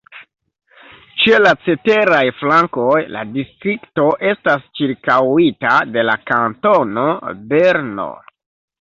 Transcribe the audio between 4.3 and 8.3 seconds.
estas ĉirkaŭita de la Kantono Berno.